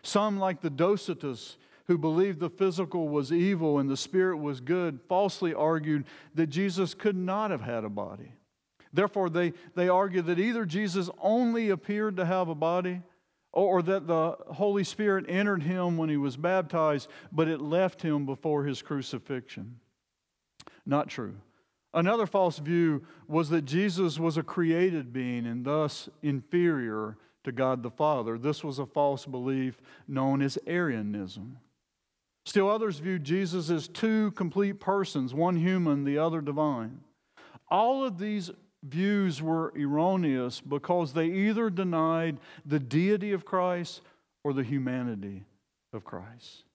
Some, 0.02 0.38
like 0.38 0.62
the 0.62 0.70
Docetists, 0.70 1.56
who 1.88 1.98
believed 1.98 2.40
the 2.40 2.50
physical 2.50 3.10
was 3.10 3.32
evil 3.32 3.80
and 3.80 3.90
the 3.90 3.98
spirit 3.98 4.38
was 4.38 4.62
good, 4.62 5.00
falsely 5.08 5.54
argued 5.54 6.06
that 6.36 6.48
Jesus 6.48 6.94
could 6.94 7.16
not 7.16 7.52
have 7.52 7.62
had 7.62 7.84
a 7.84 7.90
body. 7.90 8.34
Therefore, 8.94 9.30
they, 9.30 9.54
they 9.76 9.90
argued 9.90 10.28
that 10.28 10.40
either 10.40 10.66
Jesus 10.66 11.10
only 11.22 11.70
appeared 11.70 12.18
to 12.18 12.26
have 12.26 12.48
a 12.48 12.56
body 12.56 13.02
or, 13.52 13.80
or 13.80 13.82
that 13.84 14.08
the 14.08 14.38
Holy 14.52 14.84
Spirit 14.84 15.26
entered 15.28 15.64
him 15.64 15.98
when 15.98 16.10
he 16.10 16.18
was 16.18 16.38
baptized, 16.38 17.10
but 17.32 17.48
it 17.48 17.60
left 17.60 18.02
him 18.02 18.26
before 18.26 18.64
his 18.64 18.82
crucifixion. 18.82 19.80
Not 20.86 21.10
true. 21.10 21.36
Another 21.94 22.26
false 22.26 22.58
view 22.58 23.04
was 23.28 23.50
that 23.50 23.66
Jesus 23.66 24.20
was 24.20 24.38
a 24.38 24.44
created 24.44 25.14
being 25.14 25.46
and 25.46 25.64
thus 25.64 26.10
inferior 26.22 27.18
to 27.44 27.52
God 27.52 27.84
the 27.84 27.92
Father. 27.92 28.38
This 28.38 28.64
was 28.64 28.80
a 28.80 28.86
false 28.86 29.26
belief 29.26 29.80
known 30.08 30.42
as 30.42 30.58
Arianism. 30.66 31.58
Still, 32.46 32.70
others 32.70 33.00
viewed 33.00 33.24
Jesus 33.24 33.70
as 33.70 33.88
two 33.88 34.32
complete 34.32 34.80
persons, 34.80 35.34
one 35.34 35.56
human, 35.56 36.04
the 36.04 36.18
other 36.18 36.42
divine. 36.42 37.00
All 37.70 38.04
of 38.04 38.18
these 38.18 38.52
views 38.84 39.42
were 39.42 39.72
erroneous 39.78 40.60
because 40.60 41.14
they 41.14 41.28
either 41.28 41.70
denied 41.70 42.38
the 42.66 42.80
deity 42.80 43.32
of 43.32 43.46
Christ 43.46 44.02
or 44.44 44.52
the 44.52 44.64
humanity 44.64 45.46
of 45.94 46.04
Christ. 46.04 46.66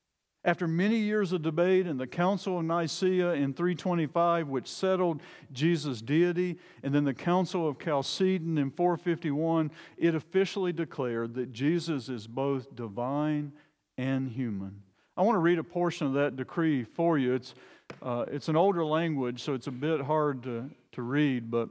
After 0.45 0.68
many 0.68 0.97
years 0.97 1.33
of 1.33 1.42
debate 1.42 1.87
in 1.87 1.97
the 1.97 2.07
Council 2.07 2.59
of 2.59 2.64
Nicaea 2.64 3.33
in 3.33 3.52
325, 3.52 4.49
which 4.49 4.71
settled 4.71 5.21
Jesus' 5.52 6.00
deity, 6.00 6.59
and 6.83 6.95
then 6.95 7.04
the 7.04 7.14
Council 7.14 7.68
of 7.68 7.78
Chalcedon 7.78 8.57
in 8.57 8.71
451, 8.71 9.71
it 9.97 10.14
officially 10.14 10.73
declared 10.73 11.35
that 11.35 11.52
Jesus 11.52 12.09
is 12.09 12.26
both 12.26 12.75
divine 12.76 13.52
and 13.97 14.30
human. 14.30 14.83
I 15.16 15.23
want 15.23 15.35
to 15.35 15.40
read 15.40 15.59
a 15.59 15.64
portion 15.64 16.07
of 16.07 16.12
that 16.14 16.37
decree 16.37 16.85
for 16.85 17.18
you. 17.18 17.35
It's, 17.35 17.54
uh, 18.00 18.25
it's 18.28 18.49
an 18.49 18.54
older 18.54 18.85
language, 18.85 19.42
so 19.42 19.54
it's 19.54 19.66
a 19.66 19.73
bit 19.73 20.00
hard 20.00 20.45
to, 20.45 20.71
to 20.92 21.02
read, 21.02 21.50
but 21.50 21.68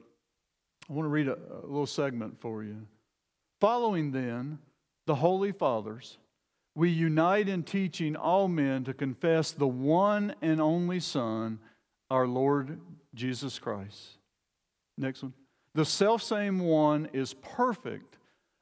I 0.90 0.94
want 0.94 1.06
to 1.06 1.10
read 1.10 1.30
a, 1.30 1.38
a 1.64 1.66
little 1.66 1.86
segment 1.86 2.42
for 2.42 2.64
you. 2.64 2.86
Following 3.62 4.12
then, 4.12 4.60
the 5.06 5.16
Holy 5.16 5.54
Fathers, 5.54 6.18
we 6.78 6.92
unite 6.92 7.50
in 7.50 7.64
teaching 7.64 8.16
all 8.16 8.48
men 8.48 8.84
to 8.84 8.94
confess 8.94 9.52
the 9.52 9.68
one 9.68 10.36
and 10.44 10.62
only 10.62 11.00
Son, 11.00 11.58
our 12.12 12.28
Lord 12.28 12.80
Jesus 13.16 13.58
Christ. 13.58 14.20
Next 14.96 15.24
one. 15.24 15.34
The 15.74 15.86
selfsame 15.86 16.60
one 16.60 17.10
is 17.14 17.34
perfect, 17.34 18.20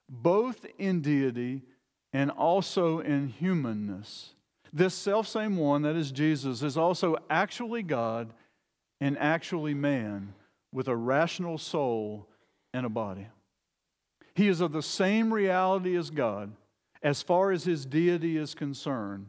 both 0.09 0.65
in 0.77 1.01
deity 1.01 1.63
and 2.13 2.31
also 2.31 2.99
in 2.99 3.27
humanness. 3.27 4.33
This 4.71 4.93
selfsame 4.93 5.57
one, 5.57 5.81
that 5.81 5.97
is 5.97 6.09
Jesus, 6.09 6.63
is 6.63 6.77
also 6.77 7.17
actually 7.29 7.83
God 7.83 8.31
and 9.01 9.17
actually 9.17 9.73
man 9.73 10.33
with 10.71 10.87
a 10.87 10.95
rational 10.95 11.57
soul 11.57 12.29
and 12.73 12.85
a 12.85 12.89
body. 12.89 13.27
He 14.35 14.47
is 14.47 14.61
of 14.61 14.71
the 14.71 14.81
same 14.81 15.33
reality 15.33 15.97
as 15.97 16.09
God 16.09 16.53
as 17.05 17.21
far 17.21 17.51
as 17.51 17.63
his 17.63 17.85
deity 17.85 18.35
is 18.35 18.55
concerned, 18.55 19.27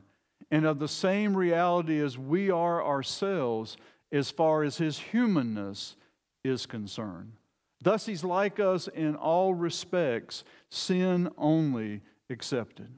and 0.51 0.65
of 0.65 0.79
the 0.79 0.89
same 0.89 1.37
reality 1.37 2.01
as 2.01 2.17
we 2.17 2.51
are 2.51 2.83
ourselves 2.83 3.77
as 4.11 4.31
far 4.31 4.63
as 4.63 4.79
his 4.79 4.99
humanness 4.99 5.95
is 6.43 6.65
concerned. 6.65 7.33
Thus, 7.83 8.07
he's 8.07 8.25
like 8.25 8.59
us 8.59 8.89
in 8.89 9.15
all 9.15 9.53
respects, 9.53 10.43
sin 10.71 11.29
only 11.37 12.01
accepted. 12.31 12.89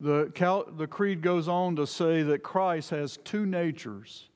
The, 0.00 0.32
the 0.78 0.86
creed 0.86 1.20
goes 1.20 1.46
on 1.46 1.76
to 1.76 1.86
say 1.86 2.22
that 2.22 2.42
Christ 2.42 2.88
has 2.88 3.18
two 3.18 3.44
natures, 3.44 4.30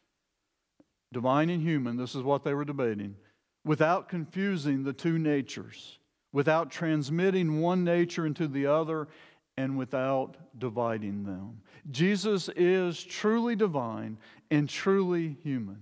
divine 1.10 1.48
and 1.48 1.62
human. 1.62 1.96
This 1.96 2.14
is 2.14 2.22
what 2.22 2.44
they 2.44 2.52
were 2.52 2.66
debating, 2.66 3.16
without 3.64 4.10
confusing 4.10 4.84
the 4.84 4.92
two 4.92 5.18
natures 5.18 5.98
without 6.34 6.68
transmitting 6.68 7.60
one 7.60 7.84
nature 7.84 8.26
into 8.26 8.48
the 8.48 8.66
other 8.66 9.06
and 9.56 9.78
without 9.78 10.36
dividing 10.58 11.22
them. 11.22 11.62
Jesus 11.92 12.50
is 12.56 13.02
truly 13.02 13.54
divine 13.54 14.18
and 14.50 14.68
truly 14.68 15.38
human. 15.44 15.78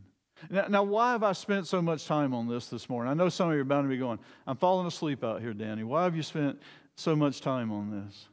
Now, 0.50 0.66
now, 0.68 0.82
why 0.82 1.12
have 1.12 1.22
I 1.22 1.32
spent 1.32 1.66
so 1.66 1.80
much 1.80 2.06
time 2.06 2.34
on 2.34 2.48
this 2.48 2.66
this 2.66 2.90
morning? 2.90 3.10
I 3.10 3.14
know 3.14 3.30
some 3.30 3.48
of 3.48 3.54
you 3.54 3.62
are 3.62 3.64
bound 3.64 3.86
to 3.86 3.88
be 3.88 3.96
going, 3.96 4.18
I'm 4.46 4.56
falling 4.56 4.86
asleep 4.86 5.24
out 5.24 5.40
here, 5.40 5.54
Danny. 5.54 5.84
Why 5.84 6.04
have 6.04 6.14
you 6.14 6.22
spent 6.22 6.60
so 6.96 7.16
much 7.16 7.40
time 7.40 7.72
on 7.72 7.90
this? 7.90 8.28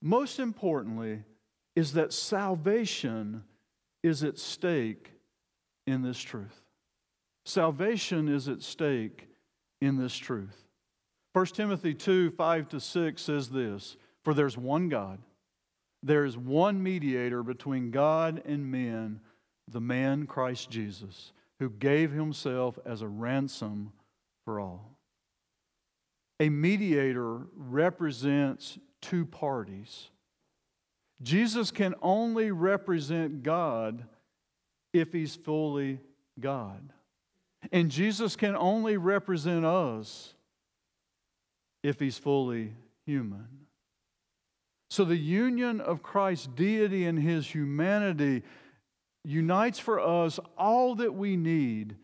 Most 0.00 0.38
importantly, 0.38 1.22
is 1.76 1.92
that 1.92 2.14
salvation 2.14 3.44
is 4.02 4.24
at 4.24 4.38
stake 4.38 5.10
in 5.86 6.00
this 6.00 6.18
truth. 6.18 6.62
Salvation 7.44 8.28
is 8.28 8.48
at 8.48 8.62
stake 8.62 9.26
in 9.80 9.96
this 9.96 10.16
truth. 10.16 10.64
1 11.32 11.46
Timothy 11.46 11.94
2 11.94 12.30
5 12.32 12.68
to 12.70 12.80
6 12.80 13.22
says 13.22 13.50
this 13.50 13.96
For 14.24 14.34
there's 14.34 14.58
one 14.58 14.88
God, 14.88 15.18
there 16.02 16.24
is 16.24 16.36
one 16.36 16.82
mediator 16.82 17.42
between 17.42 17.90
God 17.90 18.42
and 18.44 18.70
men, 18.70 19.20
the 19.68 19.80
man 19.80 20.26
Christ 20.26 20.70
Jesus, 20.70 21.32
who 21.58 21.70
gave 21.70 22.10
himself 22.10 22.78
as 22.84 23.02
a 23.02 23.08
ransom 23.08 23.92
for 24.44 24.60
all. 24.60 24.96
A 26.40 26.48
mediator 26.48 27.46
represents 27.54 28.78
two 29.02 29.26
parties. 29.26 30.10
Jesus 31.22 31.70
can 31.70 31.94
only 32.00 32.50
represent 32.50 33.42
God 33.42 34.04
if 34.92 35.12
he's 35.12 35.36
fully 35.36 36.00
God. 36.40 36.92
And 37.72 37.90
Jesus 37.90 38.36
can 38.36 38.56
only 38.56 38.96
represent 38.96 39.64
us 39.64 40.34
if 41.82 42.00
he's 42.00 42.18
fully 42.18 42.74
human. 43.06 43.46
So 44.88 45.04
the 45.04 45.16
union 45.16 45.80
of 45.80 46.02
Christ's 46.02 46.48
deity 46.48 47.06
and 47.06 47.18
his 47.18 47.46
humanity 47.46 48.42
unites 49.24 49.78
for 49.78 50.00
us 50.00 50.40
all 50.56 50.94
that 50.96 51.14
we 51.14 51.36
need 51.36 51.96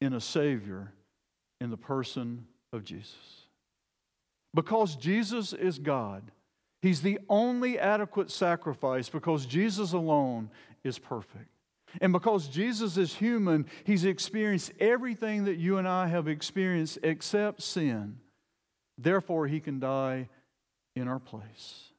in 0.00 0.12
a 0.12 0.20
Savior 0.20 0.92
in 1.60 1.70
the 1.70 1.76
person 1.76 2.46
of 2.72 2.84
Jesus. 2.84 3.14
Because 4.54 4.96
Jesus 4.96 5.52
is 5.52 5.78
God, 5.78 6.30
He's 6.82 7.02
the 7.02 7.18
only 7.28 7.78
adequate 7.78 8.30
sacrifice 8.30 9.08
because 9.08 9.44
Jesus 9.44 9.92
alone 9.92 10.50
is 10.84 10.98
perfect. 10.98 11.50
And 12.00 12.12
because 12.12 12.48
Jesus 12.48 12.96
is 12.96 13.14
human, 13.14 13.66
he's 13.84 14.04
experienced 14.04 14.72
everything 14.80 15.44
that 15.44 15.56
you 15.56 15.78
and 15.78 15.88
I 15.88 16.06
have 16.08 16.28
experienced 16.28 16.98
except 17.02 17.62
sin. 17.62 18.18
Therefore, 18.98 19.46
he 19.46 19.60
can 19.60 19.78
die 19.78 20.28
in 20.94 21.08
our 21.08 21.18
place. 21.18 21.90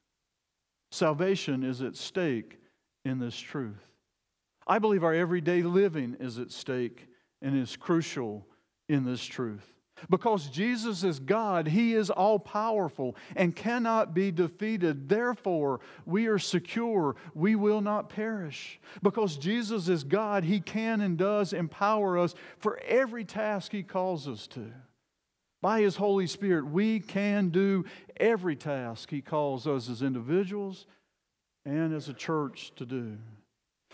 Salvation 0.92 1.64
is 1.64 1.82
at 1.82 1.96
stake 1.96 2.60
in 3.06 3.20
this 3.20 3.38
truth. 3.38 3.76
I 4.66 4.80
believe 4.80 5.04
our 5.04 5.14
everyday 5.14 5.62
living 5.62 6.18
is 6.20 6.40
at 6.40 6.52
stake 6.52 7.08
and 7.42 7.58
is 7.58 7.76
crucial 7.76 8.46
in 8.90 9.06
this 9.06 9.24
truth. 9.24 9.77
Because 10.10 10.48
Jesus 10.48 11.04
is 11.04 11.20
God, 11.20 11.68
He 11.68 11.94
is 11.94 12.10
all 12.10 12.40
powerful 12.40 13.16
and 13.36 13.56
cannot 13.56 14.14
be 14.14 14.32
defeated. 14.32 15.10
Therefore, 15.10 15.80
we 16.06 16.28
are 16.28 16.40
secure. 16.40 17.16
We 17.34 17.56
will 17.56 17.82
not 17.82 18.10
perish. 18.10 18.80
Because 19.02 19.38
Jesus 19.38 19.90
is 19.90 20.04
God, 20.04 20.44
He 20.44 20.60
can 20.60 21.02
and 21.02 21.18
does 21.18 21.54
empower 21.54 22.18
us 22.18 22.36
for 22.58 22.80
every 22.88 23.26
task 23.26 23.72
He 23.72 23.84
calls 23.84 24.28
us 24.28 24.48
to. 24.48 24.72
By 25.62 25.82
His 25.82 25.96
Holy 25.96 26.28
Spirit, 26.28 26.68
we 26.68 27.00
can 27.00 27.50
do 27.50 27.86
every 28.18 28.56
task 28.56 29.10
He 29.10 29.22
calls 29.22 29.66
us 29.66 29.90
as 29.90 30.02
individuals 30.02 30.86
and 31.66 31.94
as 31.94 32.08
a 32.08 32.14
church 32.14 32.72
to 32.76 32.86
do. 32.86 33.18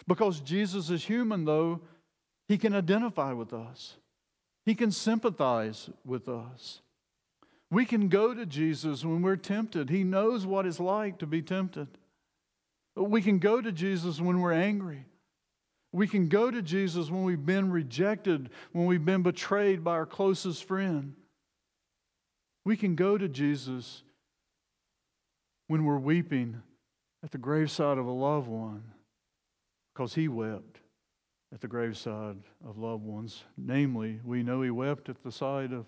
Because 0.07 0.41
Jesus 0.41 0.89
is 0.89 1.05
human, 1.05 1.45
though, 1.45 1.79
He 2.49 2.57
can 2.57 2.75
identify 2.75 3.31
with 3.31 3.53
us. 3.53 3.95
He 4.65 4.75
can 4.75 4.91
sympathize 4.91 5.89
with 6.05 6.29
us. 6.29 6.81
We 7.69 7.85
can 7.85 8.07
go 8.07 8.33
to 8.33 8.45
Jesus 8.45 9.03
when 9.03 9.21
we're 9.21 9.35
tempted. 9.35 9.89
He 9.89 10.03
knows 10.03 10.45
what 10.45 10.65
it's 10.65 10.79
like 10.79 11.17
to 11.19 11.25
be 11.25 11.41
tempted. 11.41 11.87
We 12.95 13.21
can 13.21 13.39
go 13.39 13.61
to 13.61 13.71
Jesus 13.71 14.21
when 14.21 14.39
we're 14.39 14.53
angry. 14.53 15.05
We 15.91 16.07
can 16.07 16.27
go 16.27 16.49
to 16.49 16.61
Jesus 16.61 17.09
when 17.09 17.23
we've 17.23 17.45
been 17.45 17.71
rejected, 17.71 18.49
when 18.71 18.85
we've 18.85 19.03
been 19.03 19.23
betrayed 19.23 19.83
by 19.83 19.91
our 19.93 20.05
closest 20.05 20.63
friend. 20.65 21.15
We 22.65 22.77
can 22.77 22.95
go 22.95 23.17
to 23.17 23.27
Jesus 23.27 24.03
when 25.67 25.85
we're 25.85 25.97
weeping 25.97 26.61
at 27.23 27.31
the 27.31 27.37
graveside 27.37 27.97
of 27.97 28.05
a 28.05 28.11
loved 28.11 28.47
one 28.47 28.83
because 29.93 30.13
he 30.13 30.27
wept 30.27 30.79
at 31.53 31.61
the 31.61 31.67
graveside 31.67 32.37
of 32.67 32.77
loved 32.77 33.03
ones. 33.03 33.43
Namely, 33.57 34.19
we 34.23 34.41
know 34.41 34.61
he 34.61 34.71
wept 34.71 35.07
at 35.07 35.21
the 35.23 35.31
side 35.31 35.71
of, 35.71 35.85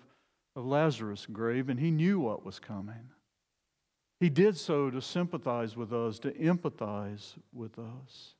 of 0.54 0.64
Lazarus' 0.64 1.26
grave, 1.26 1.68
and 1.68 1.80
he 1.80 1.90
knew 1.90 2.20
what 2.20 2.44
was 2.44 2.58
coming. 2.58 3.10
He 4.20 4.30
did 4.30 4.56
so 4.56 4.90
to 4.90 5.02
sympathize 5.02 5.76
with 5.76 5.92
us, 5.92 6.18
to 6.20 6.30
empathize 6.32 7.34
with 7.52 7.78
us. 7.78 8.34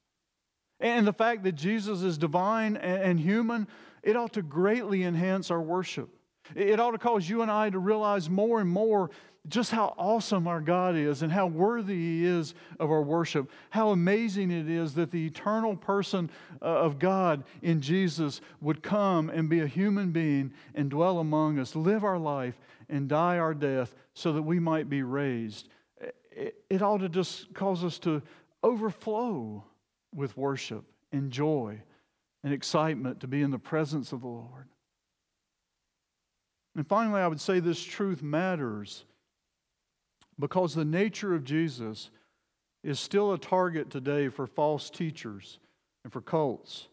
And 0.78 1.06
the 1.06 1.12
fact 1.12 1.42
that 1.44 1.52
Jesus 1.52 2.02
is 2.02 2.16
divine 2.16 2.76
and 2.76 3.18
human, 3.18 3.66
it 4.02 4.16
ought 4.16 4.34
to 4.34 4.42
greatly 4.42 5.02
enhance 5.02 5.50
our 5.50 5.60
worship. 5.60 6.15
It 6.54 6.80
ought 6.80 6.92
to 6.92 6.98
cause 6.98 7.28
you 7.28 7.42
and 7.42 7.50
I 7.50 7.70
to 7.70 7.78
realize 7.78 8.30
more 8.30 8.60
and 8.60 8.68
more 8.68 9.10
just 9.48 9.70
how 9.70 9.94
awesome 9.96 10.48
our 10.48 10.60
God 10.60 10.96
is 10.96 11.22
and 11.22 11.30
how 11.30 11.46
worthy 11.46 11.94
He 11.94 12.24
is 12.24 12.54
of 12.80 12.90
our 12.90 13.02
worship. 13.02 13.50
How 13.70 13.90
amazing 13.90 14.50
it 14.50 14.68
is 14.68 14.94
that 14.94 15.10
the 15.10 15.26
eternal 15.26 15.76
person 15.76 16.30
uh, 16.60 16.64
of 16.64 16.98
God 16.98 17.44
in 17.62 17.80
Jesus 17.80 18.40
would 18.60 18.82
come 18.82 19.30
and 19.30 19.48
be 19.48 19.60
a 19.60 19.66
human 19.66 20.10
being 20.10 20.52
and 20.74 20.90
dwell 20.90 21.18
among 21.18 21.58
us, 21.58 21.76
live 21.76 22.04
our 22.04 22.18
life, 22.18 22.58
and 22.88 23.08
die 23.08 23.38
our 23.38 23.54
death 23.54 23.94
so 24.14 24.32
that 24.32 24.42
we 24.42 24.58
might 24.58 24.88
be 24.88 25.02
raised. 25.02 25.68
It 26.70 26.82
ought 26.82 26.98
to 26.98 27.08
just 27.08 27.54
cause 27.54 27.84
us 27.84 27.98
to 28.00 28.22
overflow 28.62 29.64
with 30.14 30.36
worship 30.36 30.84
and 31.12 31.30
joy 31.30 31.80
and 32.42 32.52
excitement 32.52 33.20
to 33.20 33.26
be 33.26 33.42
in 33.42 33.50
the 33.50 33.58
presence 33.58 34.12
of 34.12 34.20
the 34.20 34.26
Lord. 34.26 34.68
And 36.76 36.86
finally, 36.86 37.22
I 37.22 37.26
would 37.26 37.40
say 37.40 37.58
this 37.58 37.82
truth 37.82 38.22
matters 38.22 39.04
because 40.38 40.74
the 40.74 40.84
nature 40.84 41.34
of 41.34 41.42
Jesus 41.42 42.10
is 42.84 43.00
still 43.00 43.32
a 43.32 43.38
target 43.38 43.90
today 43.90 44.28
for 44.28 44.46
false 44.46 44.90
teachers 44.90 45.58
and 46.04 46.12
for 46.12 46.20
cults 46.20 46.88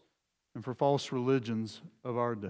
and 0.54 0.64
for 0.64 0.72
false 0.72 1.12
religions 1.12 1.82
of 2.02 2.16
our 2.16 2.34
day. 2.34 2.48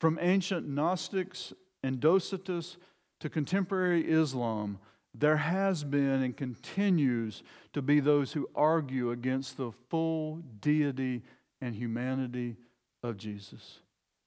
From 0.00 0.18
ancient 0.20 0.68
Gnostics 0.68 1.52
and 1.84 2.00
Docetists 2.00 2.76
to 3.20 3.30
contemporary 3.30 4.10
Islam, 4.10 4.80
there 5.14 5.36
has 5.36 5.84
been 5.84 6.22
and 6.22 6.36
continues 6.36 7.44
to 7.72 7.82
be 7.82 8.00
those 8.00 8.32
who 8.32 8.50
argue 8.56 9.12
against 9.12 9.56
the 9.56 9.70
full 9.90 10.42
deity 10.60 11.22
and 11.60 11.76
humanity 11.76 12.56
of 13.04 13.16
Jesus. 13.16 13.78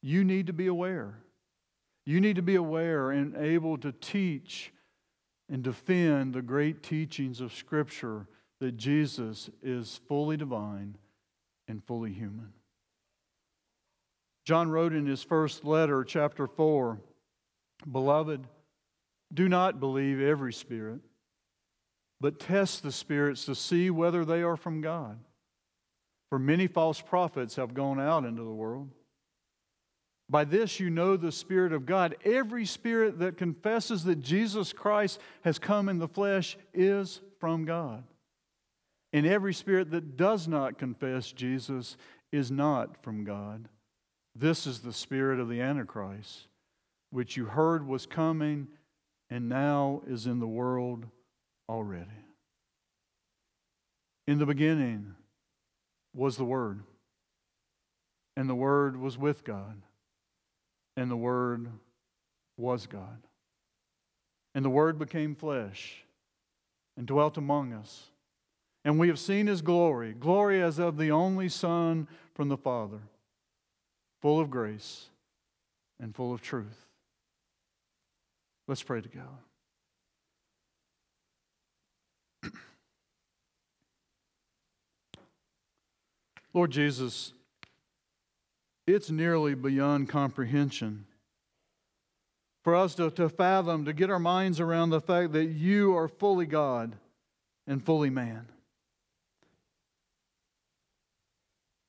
You 0.02 0.24
need 0.24 0.48
to 0.48 0.54
be 0.54 0.68
aware. 0.68 1.16
You 2.06 2.22
need 2.22 2.36
to 2.36 2.42
be 2.42 2.56
aware 2.56 3.12
and 3.12 3.36
able 3.36 3.78
to 3.80 3.92
teach 3.92 4.72
and 5.50 5.64
defend 5.64 6.34
the 6.34 6.42
great 6.42 6.84
teachings 6.84 7.42
of 7.42 7.54
Scripture 7.54 8.28
that 8.60 8.78
Jesus 8.78 9.50
is 9.64 10.00
fully 10.08 10.38
divine 10.38 10.98
and 11.68 11.84
fully 11.84 12.14
human. 12.14 12.54
John 14.46 14.70
wrote 14.70 14.94
in 14.94 15.08
his 15.08 15.24
first 15.24 15.66
letter, 15.66 16.04
chapter 16.04 16.48
4 16.48 17.00
Beloved, 17.92 18.48
do 19.34 19.50
not 19.50 19.80
believe 19.80 20.22
every 20.22 20.54
spirit, 20.54 21.02
but 22.22 22.40
test 22.40 22.84
the 22.84 22.92
spirits 22.92 23.46
to 23.46 23.56
see 23.56 23.90
whether 23.90 24.24
they 24.24 24.44
are 24.44 24.56
from 24.56 24.82
God. 24.82 25.20
For 26.30 26.40
many 26.40 26.68
false 26.68 27.02
prophets 27.02 27.56
have 27.56 27.74
gone 27.74 28.00
out 28.00 28.24
into 28.24 28.44
the 28.44 28.54
world. 28.54 28.92
By 30.30 30.44
this 30.44 30.80
you 30.80 30.90
know 30.90 31.18
the 31.18 31.32
Spirit 31.32 31.72
of 31.72 31.86
God. 31.86 32.16
Every 32.26 32.66
spirit 32.66 33.20
that 33.20 33.38
confesses 33.38 34.04
that 34.06 34.22
Jesus 34.22 34.74
Christ 34.74 35.20
has 35.44 35.60
come 35.60 35.88
in 35.88 36.00
the 36.00 36.08
flesh 36.08 36.58
is 36.74 37.22
from 37.40 37.66
God. 37.66 38.04
And 39.14 39.26
every 39.26 39.54
spirit 39.54 39.92
that 39.92 40.18
does 40.18 40.48
not 40.48 40.78
confess 40.78 41.32
Jesus 41.32 41.96
is 42.32 42.52
not 42.52 43.02
from 43.04 43.24
God. 43.24 43.70
This 44.36 44.68
is 44.68 44.80
the 44.80 44.92
spirit 44.92 45.40
of 45.40 45.48
the 45.48 45.62
Antichrist, 45.62 46.48
which 47.12 47.38
you 47.38 47.46
heard 47.46 47.88
was 47.88 48.06
coming 48.06 48.68
and 49.30 49.48
now 49.48 50.02
is 50.08 50.26
in 50.26 50.40
the 50.40 50.48
world 50.48 51.06
already. 51.70 52.10
In 54.28 54.40
the 54.40 54.46
beginning 54.46 55.14
was 56.14 56.36
the 56.36 56.46
Word, 56.46 56.84
and 58.36 58.50
the 58.50 58.56
Word 58.56 58.98
was 58.98 59.18
with 59.18 59.44
God 59.44 59.82
and 60.98 61.10
the 61.12 61.18
Word 61.18 61.68
was 62.58 62.88
God. 62.88 63.22
And 64.54 64.64
the 64.64 64.70
Word 64.70 64.98
became 64.98 65.36
flesh 65.36 66.04
and 66.98 67.06
dwelt 67.06 67.38
among 67.38 67.74
us. 67.74 68.10
And 68.84 68.98
we 69.00 69.08
have 69.08 69.20
seen 69.20 69.48
His 69.48 69.62
glory, 69.62 70.14
glory 70.14 70.62
as 70.62 70.80
of 70.80 70.98
the 70.98 71.12
only 71.12 71.50
Son 71.50 72.08
from 72.34 72.50
the 72.50 72.58
Father, 72.58 73.00
full 74.22 74.40
of 74.40 74.50
grace 74.50 75.10
and 76.00 76.16
full 76.16 76.34
of 76.34 76.42
truth. 76.42 76.86
Let's 78.68 78.84
pray 78.84 79.02
together. 79.02 79.28
Lord 86.54 86.72
Jesus, 86.72 87.34
it's 88.88 89.10
nearly 89.10 89.56
beyond 89.56 90.10
comprehension. 90.10 91.06
For 92.64 92.76
us 92.76 92.96
to, 92.96 93.12
to 93.12 93.30
fathom, 93.30 93.86
to 93.86 93.94
get 93.94 94.10
our 94.10 94.20
minds 94.20 94.60
around 94.60 94.90
the 94.90 95.02
fact 95.02 95.34
that 95.34 95.46
you 95.46 95.96
are 95.96 96.08
fully 96.08 96.46
God 96.46 96.96
and 97.68 97.84
fully 97.84 98.10
man. 98.10 98.48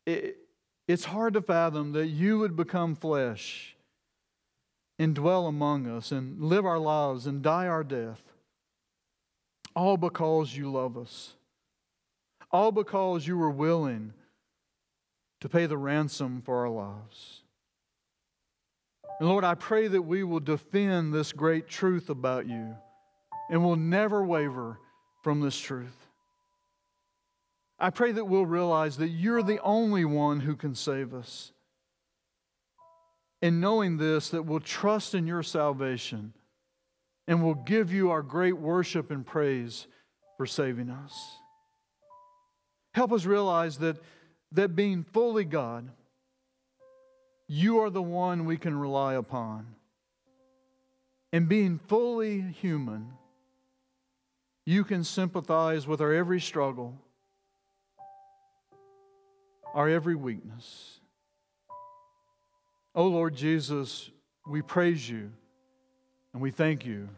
It, 0.07 0.37
it's 0.87 1.07
hard 1.07 1.35
to 1.35 1.43
fathom 1.43 1.93
that 1.93 2.07
you 2.07 2.39
would 2.39 2.57
become 2.57 2.95
flesh 2.95 3.75
and 4.99 5.15
dwell 5.15 5.47
among 5.47 5.87
us 5.87 6.13
and 6.13 6.41
live 6.41 6.65
our 6.65 6.79
lives 6.79 7.27
and 7.27 7.43
die 7.43 7.67
our 7.67 7.85
death, 7.85 8.23
all 9.75 9.97
because 9.97 10.57
you 10.57 10.71
love 10.71 10.97
us, 10.97 11.35
all 12.51 12.73
because 12.73 13.27
you 13.27 13.37
were 13.37 13.51
willing 13.51 14.13
to 15.41 15.49
pay 15.49 15.67
the 15.67 15.77
ransom 15.77 16.43
for 16.43 16.65
our 16.65 16.71
lives. 16.71 17.43
And 19.19 19.29
Lord, 19.29 19.45
I 19.45 19.55
pray 19.55 19.89
that 19.89 20.03
we 20.03 20.23
will 20.23 20.41
defend 20.41 21.13
this 21.13 21.33
great 21.33 21.69
truth 21.69 22.11
about 22.11 22.47
you 22.47 22.77
and 23.51 23.63
will 23.63 23.77
never 23.77 24.25
waver 24.25 24.79
from 25.23 25.41
this 25.41 25.59
truth. 25.59 25.97
I 27.79 27.91
pray 27.91 28.13
that 28.13 28.25
we'll 28.25 28.47
realize 28.47 28.97
that 28.99 29.09
you're 29.09 29.43
the 29.43 29.61
only 29.63 30.05
one 30.05 30.41
who 30.41 30.57
can 30.57 30.75
save 30.75 31.15
us. 31.15 31.53
And 33.43 33.61
knowing 33.61 33.99
this, 33.99 34.31
that 34.31 34.45
we'll 34.45 34.61
trust 34.61 35.15
in 35.15 35.27
your 35.27 35.43
salvation 35.43 36.33
and 37.29 37.45
we'll 37.45 37.55
give 37.55 37.93
you 37.93 38.11
our 38.11 38.23
great 38.23 38.57
worship 38.57 39.11
and 39.11 39.27
praise 39.27 39.87
for 40.37 40.47
saving 40.47 40.91
us. 40.91 41.39
Help 42.95 43.13
us 43.13 43.27
realize 43.27 43.79
that 43.79 43.99
that 44.57 44.75
being 44.75 45.05
fully 45.13 45.45
God, 45.45 45.89
you 47.47 47.81
are 47.81 47.91
the 47.91 48.03
one 48.03 48.45
we 48.45 48.57
can 48.57 48.77
rely 48.77 49.15
upon. 49.15 49.67
And 51.33 51.49
being 51.49 51.79
fully 51.79 52.41
human, 52.41 53.13
you 54.65 54.83
can 54.83 55.05
sympathize 55.05 55.87
with 55.87 56.01
our 56.01 56.13
every 56.13 56.41
struggle, 56.41 56.99
our 59.75 59.89
every 59.89 60.15
weakness. 60.15 61.01
Oh 62.95 63.07
Lord 63.07 63.37
Jesus, 63.37 64.11
we 64.47 64.63
praise 64.63 65.09
you 65.09 65.31
and 66.33 66.41
we 66.41 66.51
thank 66.51 66.87
you, 66.87 67.11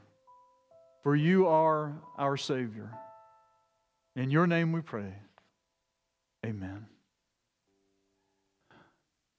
for 1.05 1.14
you 1.14 1.46
are 1.46 1.92
our 2.18 2.37
Savior. 2.37 2.90
In 4.16 4.31
your 4.31 4.48
name 4.48 4.72
we 4.72 4.81
pray. 4.81 5.14
Amen. 6.44 6.87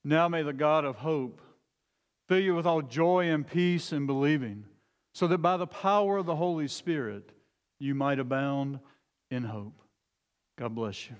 Now 0.04 0.28
may 0.28 0.42
the 0.42 0.52
God 0.52 0.84
of 0.84 0.96
hope 0.96 1.40
fill 2.28 2.38
you 2.38 2.54
with 2.54 2.66
all 2.66 2.82
joy 2.82 3.28
and 3.30 3.46
peace 3.46 3.92
in 3.92 4.06
believing, 4.06 4.64
so 5.14 5.26
that 5.26 5.38
by 5.38 5.56
the 5.56 5.66
power 5.66 6.18
of 6.18 6.26
the 6.26 6.36
Holy 6.36 6.68
Spirit 6.68 7.32
you 7.78 7.94
might 7.94 8.18
abound 8.18 8.78
in 9.30 9.44
hope. 9.44 9.80
God 10.56 10.74
bless 10.74 11.08
you. 11.08 11.16